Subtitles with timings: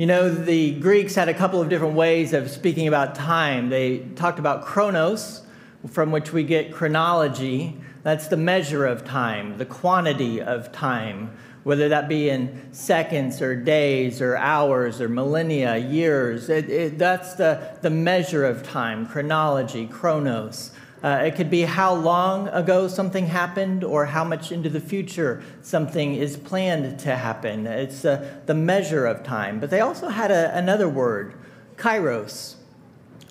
[0.00, 3.68] You know, the Greeks had a couple of different ways of speaking about time.
[3.68, 5.42] They talked about chronos,
[5.90, 7.78] from which we get chronology.
[8.02, 13.54] That's the measure of time, the quantity of time, whether that be in seconds or
[13.54, 16.48] days or hours or millennia, years.
[16.48, 20.70] It, it, that's the, the measure of time, chronology, chronos.
[21.02, 25.42] Uh, it could be how long ago something happened or how much into the future
[25.62, 27.66] something is planned to happen.
[27.66, 29.60] It's uh, the measure of time.
[29.60, 31.34] But they also had a, another word,
[31.76, 32.56] kairos,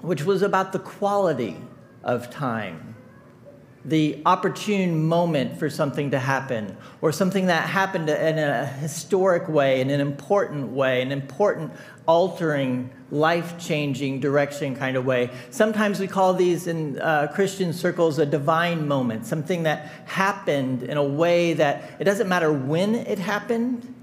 [0.02, 1.58] which was about the quality
[2.04, 2.90] of time
[3.86, 9.80] the opportune moment for something to happen, or something that happened in a historic way,
[9.80, 11.72] in an important way, an important,
[12.06, 15.30] altering, life changing direction kind of way.
[15.50, 20.98] Sometimes we call these in uh, Christian circles a divine moment, something that happened in
[20.98, 23.94] a way that it doesn't matter when it happened,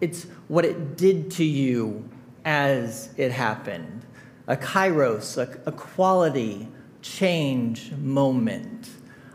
[0.00, 2.08] it's what it did to you
[2.44, 4.04] as it happened.
[4.46, 6.68] A kairos, a, a quality
[7.02, 8.88] change moment.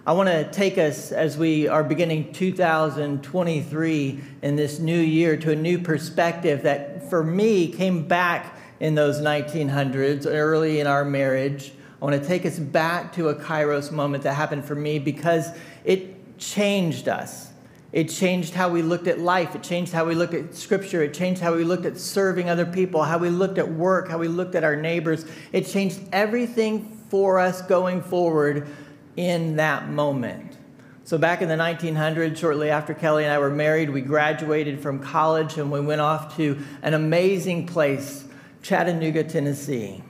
[0.03, 5.51] I want to take us as we are beginning 2023 in this new year to
[5.51, 11.71] a new perspective that for me came back in those 1900s, early in our marriage.
[12.01, 15.49] I want to take us back to a Kairos moment that happened for me because
[15.85, 17.51] it changed us.
[17.91, 19.53] It changed how we looked at life.
[19.53, 21.03] It changed how we looked at scripture.
[21.03, 24.17] It changed how we looked at serving other people, how we looked at work, how
[24.17, 25.25] we looked at our neighbors.
[25.51, 28.67] It changed everything for us going forward
[29.15, 30.57] in that moment.
[31.03, 34.99] So, back in the 1900s, shortly after Kelly and I were married, we graduated from
[34.99, 38.23] college and we went off to an amazing place,
[38.61, 40.03] Chattanooga, Tennessee.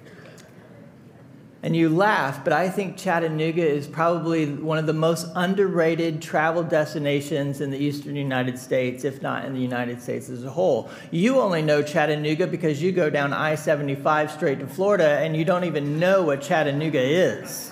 [1.63, 6.63] And you laugh, but I think Chattanooga is probably one of the most underrated travel
[6.63, 10.89] destinations in the eastern United States, if not in the United States as a whole.
[11.11, 15.45] You only know Chattanooga because you go down I 75 straight to Florida and you
[15.45, 17.71] don't even know what Chattanooga is.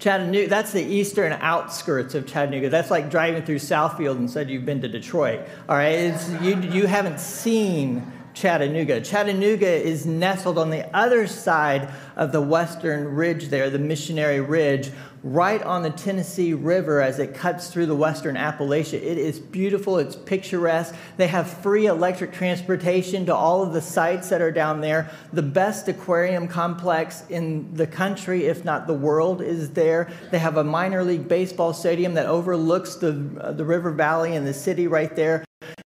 [0.00, 2.70] Chattanooga, that's the eastern outskirts of Chattanooga.
[2.70, 5.40] That's like driving through Southfield and said you've been to Detroit.
[5.68, 9.00] All right, it's, you, you haven't seen Chattanooga.
[9.00, 14.90] Chattanooga is nestled on the other side of the western ridge there, the Missionary Ridge,
[15.22, 18.94] right on the Tennessee River as it cuts through the western Appalachia.
[18.94, 20.94] It is beautiful, it's picturesque.
[21.16, 25.10] They have free electric transportation to all of the sites that are down there.
[25.32, 30.10] The best aquarium complex in the country, if not the world, is there.
[30.30, 34.46] They have a minor league baseball stadium that overlooks the, uh, the river valley and
[34.46, 35.44] the city right there.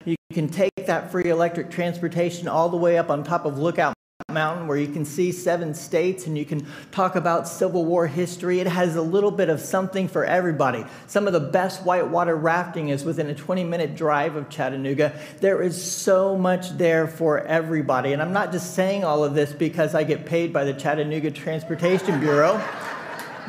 [0.04, 3.94] You can take that free electric transportation all the way up on top of Lookout
[4.30, 8.60] Mountain where you can see seven states and you can talk about Civil War history.
[8.60, 10.84] It has a little bit of something for everybody.
[11.06, 15.18] Some of the best whitewater rafting is within a 20 minute drive of Chattanooga.
[15.40, 18.12] There is so much there for everybody.
[18.12, 21.30] And I'm not just saying all of this because I get paid by the Chattanooga
[21.30, 22.62] Transportation Bureau,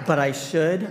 [0.07, 0.87] but I should.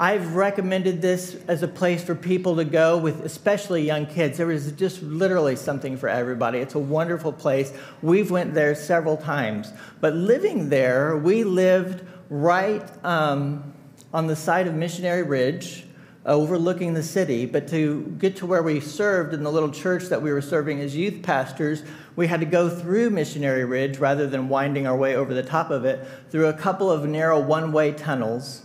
[0.00, 4.38] I've recommended this as a place for people to go with, especially young kids.
[4.38, 6.58] There is just literally something for everybody.
[6.58, 7.70] It's a wonderful place.
[8.00, 9.70] We've went there several times.
[10.00, 13.74] But living there, we lived right um,
[14.14, 15.84] on the side of Missionary Ridge,
[16.24, 17.44] overlooking the city.
[17.44, 20.80] But to get to where we served in the little church that we were serving
[20.80, 21.82] as youth pastors,
[22.16, 25.70] we had to go through Missionary Ridge rather than winding our way over the top
[25.70, 28.62] of it through a couple of narrow one-way tunnels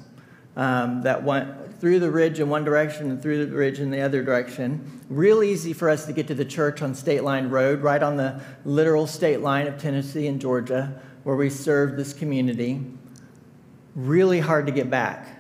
[0.56, 4.02] um, that went through the ridge in one direction and through the ridge in the
[4.02, 5.02] other direction.
[5.10, 8.18] Real easy for us to get to the church on State Line Road, right on
[8.18, 12.82] the literal state line of Tennessee and Georgia, where we served this community.
[13.96, 15.36] Really hard to get back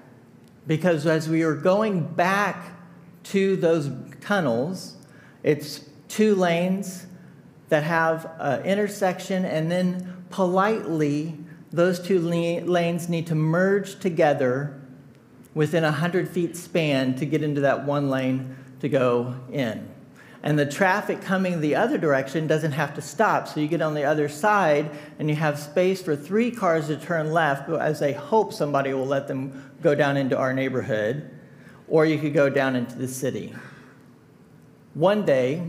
[0.68, 2.74] because as we were going back
[3.24, 4.96] to those tunnels,
[5.44, 7.06] it's two lanes
[7.70, 11.38] that have an intersection, and then politely,
[11.72, 14.80] those two lanes need to merge together
[15.55, 19.90] within a 100 feet span to get into that one lane to go in.
[20.43, 23.47] And the traffic coming the other direction doesn't have to stop.
[23.47, 26.97] So you get on the other side and you have space for three cars to
[26.97, 31.31] turn left as they hope somebody will let them go down into our neighborhood,
[31.87, 33.55] or you could go down into the city.
[34.93, 35.67] One day,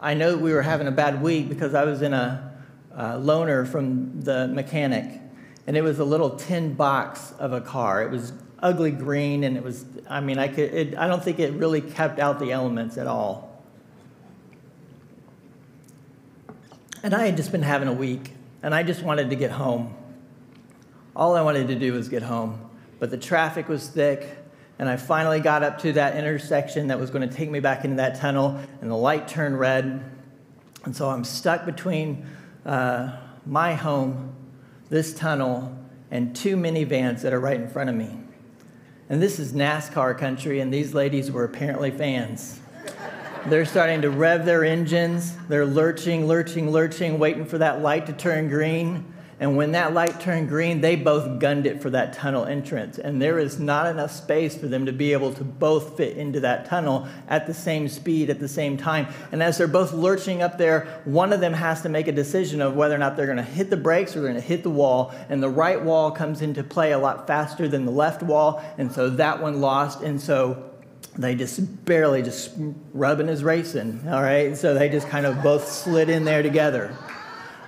[0.00, 2.52] I know we were having a bad week because I was in a,
[2.94, 5.20] a loaner from the mechanic,
[5.66, 8.02] and it was a little tin box of a car.
[8.02, 11.38] It was ugly green, and it was, I mean, I, could, it, I don't think
[11.38, 13.62] it really kept out the elements at all.
[17.02, 18.32] And I had just been having a week,
[18.62, 19.94] and I just wanted to get home.
[21.14, 22.68] All I wanted to do was get home.
[22.98, 24.26] But the traffic was thick,
[24.78, 27.84] And I finally got up to that intersection that was going to take me back
[27.84, 30.04] into that tunnel, and the light turned red.
[30.84, 32.24] And so I'm stuck between
[32.64, 34.34] uh, my home,
[34.88, 35.76] this tunnel,
[36.10, 38.16] and two minivans that are right in front of me.
[39.10, 42.60] And this is NASCAR country, and these ladies were apparently fans.
[43.46, 45.34] They're starting to rev their engines.
[45.48, 49.04] They're lurching, lurching, lurching, waiting for that light to turn green.
[49.40, 52.98] And when that light turned green, they both gunned it for that tunnel entrance.
[52.98, 56.40] And there is not enough space for them to be able to both fit into
[56.40, 59.06] that tunnel at the same speed at the same time.
[59.30, 62.60] And as they're both lurching up there, one of them has to make a decision
[62.60, 64.64] of whether or not they're going to hit the brakes or they're going to hit
[64.64, 65.14] the wall.
[65.28, 68.60] And the right wall comes into play a lot faster than the left wall.
[68.76, 70.02] And so that one lost.
[70.02, 70.68] And so
[71.16, 72.50] they just barely just
[72.92, 74.02] rubbing is racing.
[74.08, 74.56] All right.
[74.56, 76.92] So they just kind of both slid in there together.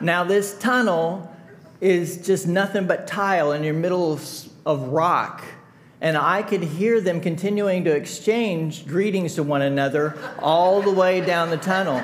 [0.01, 1.31] Now, this tunnel
[1.81, 4.13] is just nothing but tile in your middle
[4.67, 5.45] of rock.
[6.03, 11.21] And I could hear them continuing to exchange greetings to one another all the way
[11.21, 12.03] down the tunnel.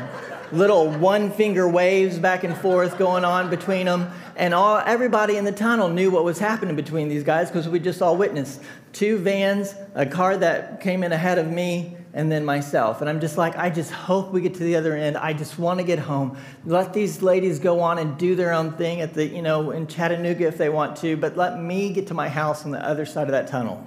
[0.52, 4.10] Little one finger waves back and forth going on between them.
[4.36, 7.80] And all, everybody in the tunnel knew what was happening between these guys because we
[7.80, 8.60] just all witnessed
[8.92, 13.02] two vans, a car that came in ahead of me, and then myself.
[13.02, 15.18] And I'm just like, I just hope we get to the other end.
[15.18, 16.38] I just want to get home.
[16.64, 19.86] Let these ladies go on and do their own thing at the, you know, in
[19.86, 23.04] Chattanooga if they want to, but let me get to my house on the other
[23.04, 23.86] side of that tunnel.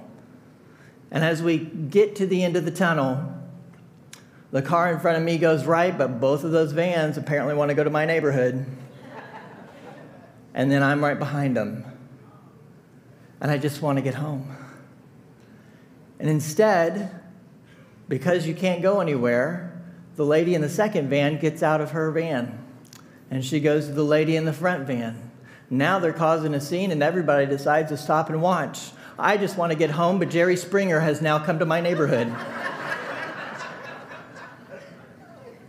[1.10, 3.34] And as we get to the end of the tunnel,
[4.52, 7.70] the car in front of me goes right, but both of those vans apparently want
[7.70, 8.64] to go to my neighborhood.
[10.54, 11.84] and then I'm right behind them.
[13.40, 14.56] And I just want to get home.
[16.20, 17.19] And instead,
[18.10, 19.80] because you can't go anywhere,
[20.16, 22.58] the lady in the second van gets out of her van
[23.30, 25.30] and she goes to the lady in the front van.
[25.70, 28.90] Now they're causing a scene and everybody decides to stop and watch.
[29.16, 32.26] I just want to get home, but Jerry Springer has now come to my neighborhood.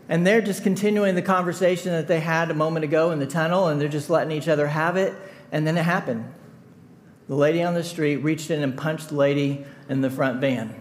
[0.09, 3.67] and they're just continuing the conversation that they had a moment ago in the tunnel,
[3.67, 5.13] and they're just letting each other have it.
[5.51, 6.33] And then it happened.
[7.27, 10.80] The lady on the street reached in and punched the lady in the front van.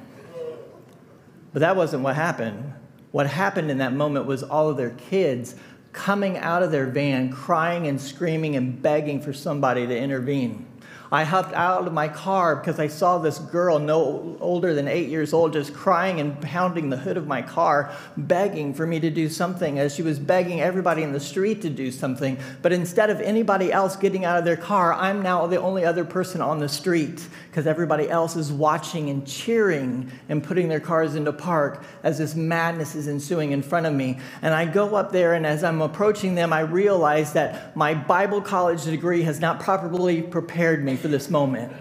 [1.52, 2.72] But that wasn't what happened.
[3.10, 5.56] What happened in that moment was all of their kids
[5.92, 10.66] coming out of their van, crying and screaming and begging for somebody to intervene.
[11.12, 15.08] I hopped out of my car because I saw this girl, no older than eight
[15.08, 19.10] years old, just crying and pounding the hood of my car, begging for me to
[19.10, 22.38] do something as she was begging everybody in the street to do something.
[22.62, 26.04] But instead of anybody else getting out of their car, I'm now the only other
[26.04, 31.16] person on the street because everybody else is watching and cheering and putting their cars
[31.16, 34.20] into park as this madness is ensuing in front of me.
[34.42, 38.40] And I go up there, and as I'm approaching them, I realize that my Bible
[38.40, 41.72] college degree has not properly prepared me for this moment.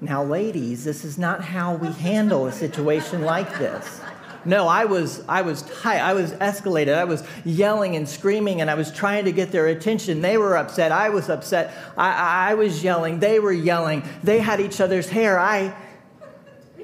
[0.00, 4.00] Now, ladies, this is not how we handle a situation like this.
[4.44, 5.98] No, I was, I was tight.
[5.98, 6.94] I was escalated.
[6.94, 10.22] I was yelling and screaming, and I was trying to get their attention.
[10.22, 10.92] They were upset.
[10.92, 11.74] I was upset.
[11.96, 13.20] I, I was yelling.
[13.20, 14.02] They were yelling.
[14.24, 15.38] They had each other's hair.
[15.38, 15.74] I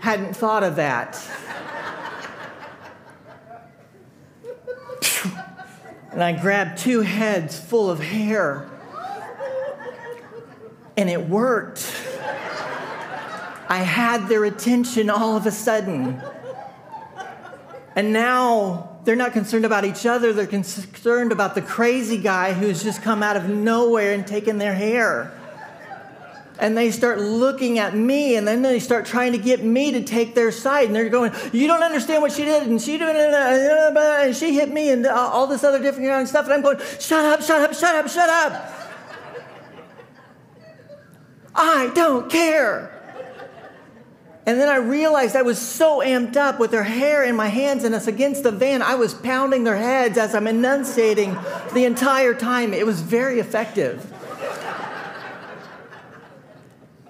[0.00, 1.19] hadn't thought of that.
[6.12, 8.69] and I grabbed two heads full of hair,
[10.96, 11.94] and it worked.
[13.69, 16.22] I had their attention all of a sudden.
[17.96, 22.82] And now they're not concerned about each other, they're concerned about the crazy guy who's
[22.82, 25.32] just come out of nowhere and taken their hair.
[26.58, 30.03] And they start looking at me, and then they start trying to get me to
[30.03, 30.86] take their side.
[30.86, 34.34] And they're going, You don't understand what she did, and she did, uh, uh, and
[34.34, 36.46] she hit me, and all this other different kind of stuff.
[36.46, 38.76] And I'm going, Shut up, shut up, shut up, shut up.
[41.56, 42.93] I don't care.
[44.46, 47.82] And then I realized I was so amped up with their hair in my hands
[47.82, 48.81] and us against the van.
[48.81, 51.36] I was pounding their heads as I'm enunciating
[51.75, 52.72] the entire time.
[52.72, 54.13] It was very effective.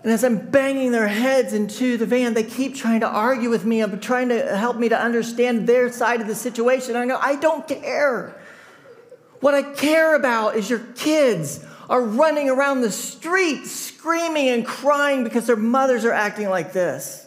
[0.03, 3.67] And as I'm banging their heads into the van, they keep trying to argue with
[3.67, 6.97] me, I'm trying to help me to understand their side of the situation.
[6.97, 8.41] I go, I don't care.
[9.41, 15.25] What I care about is your kids are running around the street screaming and crying
[15.25, 17.26] because their mothers are acting like this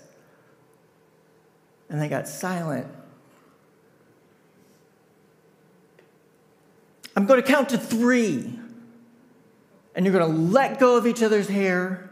[1.90, 2.88] and they got silent.
[7.16, 8.58] I'm going to count to three,
[9.96, 12.06] and you're going to let go of each other's hair.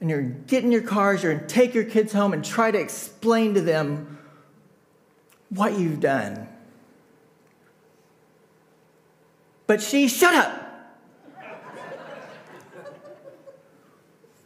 [0.00, 2.78] And you're getting your cars, you're going to take your kids home and try to
[2.78, 4.18] explain to them
[5.48, 6.48] what you've done.
[9.66, 10.60] But she, shut up.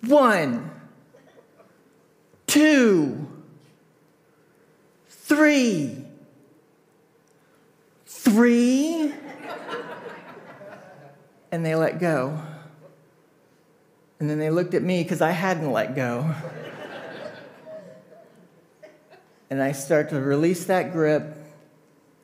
[0.03, 0.69] One
[2.49, 3.29] two,
[5.09, 6.05] three,
[8.07, 9.13] three.
[11.53, 12.43] and they let go.
[14.19, 16.35] And then they looked at me because I hadn't let go.
[19.51, 21.37] and I start to release that grip.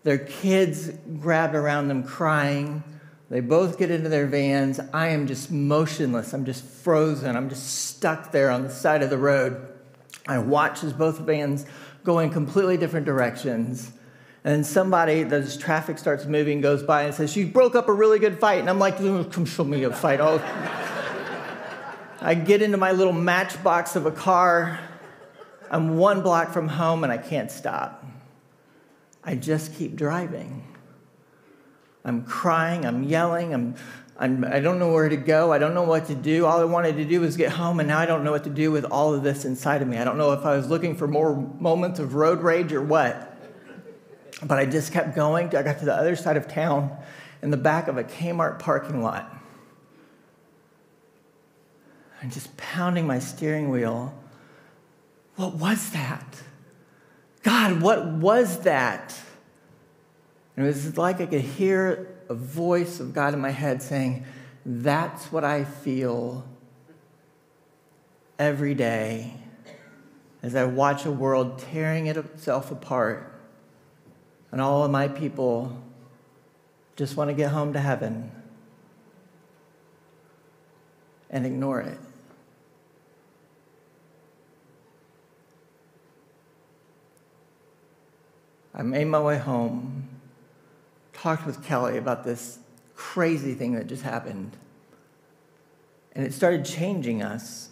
[0.04, 2.84] Their kids grab around them crying.
[3.30, 4.78] They both get into their vans.
[4.92, 6.32] I am just motionless.
[6.34, 7.37] I'm just frozen.
[7.37, 9.66] I'm just stuck there on the side of the road.
[10.28, 11.66] I watch as both vans
[12.04, 13.90] go in completely different directions.
[14.44, 17.92] And then somebody, as traffic starts moving, goes by and says, You broke up a
[17.92, 18.61] really good fight.
[18.61, 20.20] And I'm like, Come show me a fight.
[20.20, 20.38] Oh.
[22.20, 24.80] I get into my little matchbox of a car.
[25.70, 28.04] I'm one block from home and I can't stop.
[29.25, 30.64] I just keep driving.
[32.04, 33.76] I'm crying, I'm yelling, I'm,
[34.19, 36.45] I'm, I don't know where to go, I don't know what to do.
[36.45, 38.50] All I wanted to do was get home, and now I don't know what to
[38.50, 39.97] do with all of this inside of me.
[39.97, 43.31] I don't know if I was looking for more moments of road rage or what.
[44.43, 45.47] But I just kept going.
[45.57, 46.95] I got to the other side of town
[47.40, 49.31] in the back of a Kmart parking lot.
[52.23, 54.14] I'm just pounding my steering wheel.
[55.37, 56.43] What was that?
[57.45, 59.15] God, what was that?
[60.57, 64.25] And it was like I could hear a voice of God in my head saying,
[64.67, 66.45] That's what I feel
[68.39, 69.35] every day
[70.43, 73.31] as I watch a world tearing itself apart
[74.51, 75.83] and all of my people
[76.97, 78.31] just want to get home to heaven
[81.29, 81.99] and ignore it.
[88.75, 90.09] I made my way home,
[91.12, 92.59] talked with Kelly about this
[92.97, 94.57] crazy thing that just happened.
[96.12, 97.71] And it started changing us.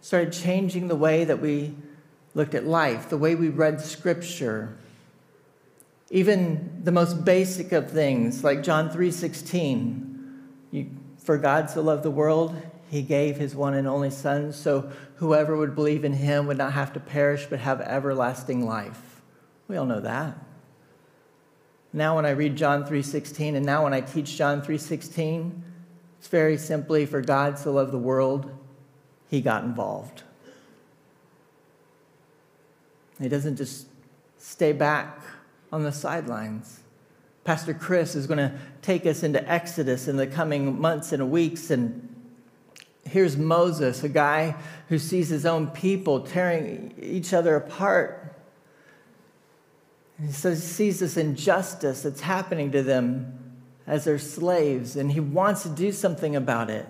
[0.00, 1.74] Started changing the way that we
[2.34, 4.76] looked at life, the way we read scripture,
[6.10, 10.86] even the most basic of things, like John 3:16,
[11.18, 12.54] for God so loved the world,
[12.88, 16.74] he gave his one and only son, so whoever would believe in him would not
[16.74, 19.05] have to perish but have everlasting life.
[19.68, 20.38] We all know that.
[21.92, 25.62] Now when I read John 3:16 and now when I teach John 3:16,
[26.18, 28.50] it's very simply for God so loved the world,
[29.28, 30.22] he got involved.
[33.20, 33.86] He doesn't just
[34.38, 35.22] stay back
[35.72, 36.80] on the sidelines.
[37.44, 41.70] Pastor Chris is going to take us into Exodus in the coming months and weeks.
[41.70, 42.14] And
[43.04, 44.56] here's Moses, a guy
[44.88, 48.35] who sees his own people tearing each other apart.
[50.20, 53.38] He says, he sees this injustice that's happening to them
[53.86, 56.86] as their slaves, and he wants to do something about it.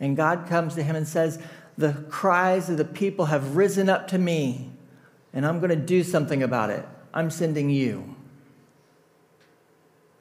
[0.00, 1.38] And God comes to him and says,
[1.78, 4.72] The cries of the people have risen up to me,
[5.32, 6.86] and I'm going to do something about it.
[7.14, 8.16] I'm sending you.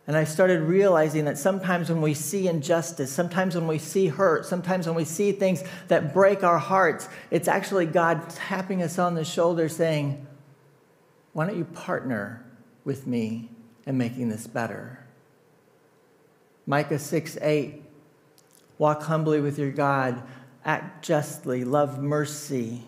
[0.05, 4.45] And I started realizing that sometimes when we see injustice, sometimes when we see hurt,
[4.45, 9.15] sometimes when we see things that break our hearts, it's actually God tapping us on
[9.15, 10.27] the shoulder saying,
[11.33, 12.45] Why don't you partner
[12.85, 13.49] with me
[13.85, 15.05] in making this better?
[16.65, 17.83] Micah 6 8,
[18.77, 20.23] walk humbly with your God,
[20.63, 22.83] act justly, love mercy,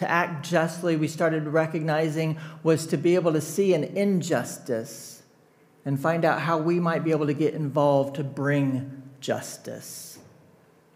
[0.00, 5.22] to act justly, we started recognizing was to be able to see an injustice
[5.84, 10.18] and find out how we might be able to get involved to bring justice,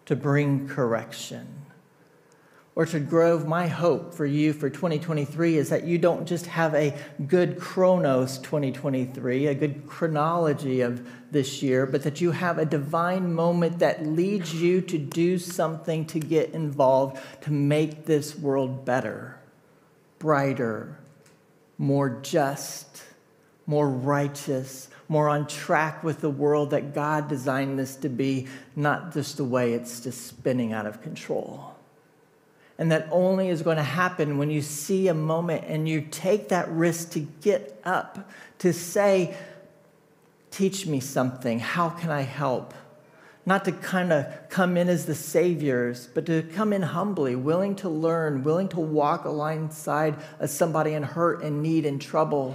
[0.06, 1.46] to bring correction.
[2.76, 6.92] Orchard Grove, my hope for you for 2023 is that you don't just have a
[7.28, 13.32] good chronos 2023, a good chronology of this year, but that you have a divine
[13.32, 19.38] moment that leads you to do something to get involved to make this world better,
[20.18, 20.98] brighter,
[21.78, 23.04] more just,
[23.66, 29.12] more righteous, more on track with the world that God designed this to be, not
[29.12, 31.73] just the way it's just spinning out of control.
[32.78, 36.48] And that only is going to happen when you see a moment and you take
[36.48, 39.36] that risk to get up, to say,
[40.50, 41.58] Teach me something.
[41.58, 42.74] How can I help?
[43.44, 47.74] Not to kind of come in as the saviors, but to come in humbly, willing
[47.76, 52.54] to learn, willing to walk alongside of somebody in hurt and need and trouble,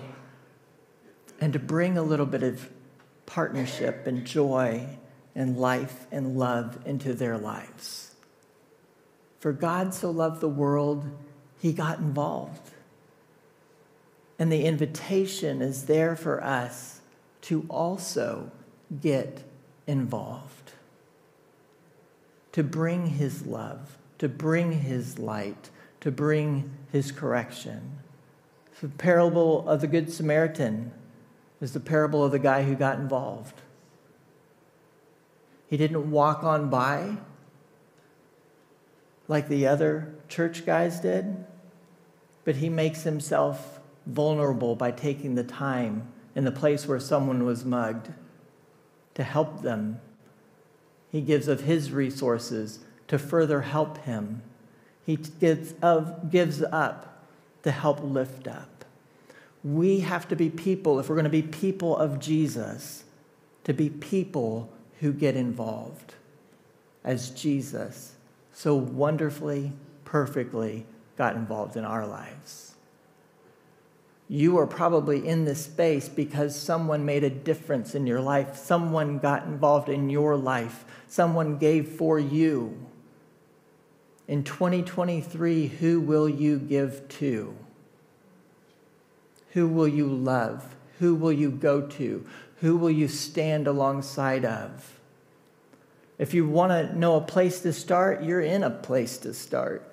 [1.41, 2.69] and to bring a little bit of
[3.25, 4.87] partnership and joy
[5.35, 8.08] and life and love into their lives.
[9.39, 11.09] For God so loved the world,
[11.59, 12.71] he got involved.
[14.37, 17.01] And the invitation is there for us
[17.43, 18.51] to also
[19.01, 19.43] get
[19.87, 20.73] involved,
[22.51, 25.69] to bring his love, to bring his light,
[26.01, 27.99] to bring his correction.
[28.81, 30.91] The parable of the Good Samaritan
[31.59, 33.61] is the parable of the guy who got involved.
[35.67, 37.17] He didn't walk on by
[39.29, 41.45] like the other church guys did,
[42.43, 47.63] but he makes himself vulnerable by taking the time in the place where someone was
[47.63, 48.11] mugged
[49.13, 50.01] to help them.
[51.11, 54.41] He gives of his resources to further help him.
[55.05, 57.23] He gives, of, gives up
[57.63, 58.83] to help lift up.
[59.63, 63.03] We have to be people, if we're going to be people of Jesus,
[63.63, 64.71] to be people
[65.01, 66.15] who get involved
[67.03, 68.15] as Jesus
[68.59, 69.71] so wonderfully,
[70.03, 70.85] perfectly
[71.17, 72.75] got involved in our lives.
[74.27, 78.57] You are probably in this space because someone made a difference in your life.
[78.57, 80.83] Someone got involved in your life.
[81.07, 82.85] Someone gave for you.
[84.27, 87.55] In 2023, who will you give to?
[89.51, 90.75] Who will you love?
[90.99, 92.27] Who will you go to?
[92.57, 94.98] Who will you stand alongside of?
[96.19, 99.85] If you want to know a place to start, you're in a place to start.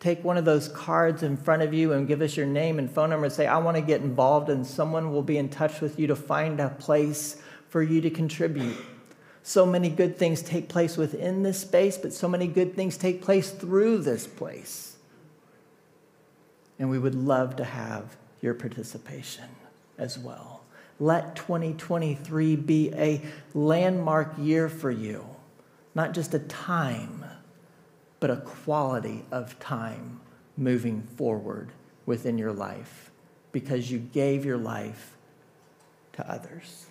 [0.00, 2.90] Take one of those cards in front of you and give us your name and
[2.90, 5.80] phone number and say, I want to get involved, and someone will be in touch
[5.80, 8.76] with you to find a place for you to contribute.
[9.42, 13.20] So many good things take place within this space, but so many good things take
[13.20, 14.96] place through this place.
[16.78, 19.48] And we would love to have your participation
[19.98, 20.62] as well.
[21.00, 25.24] Let 2023 be a landmark year for you,
[25.94, 27.24] not just a time,
[28.20, 30.20] but a quality of time
[30.56, 31.70] moving forward
[32.06, 33.10] within your life
[33.52, 35.16] because you gave your life
[36.12, 36.82] to others.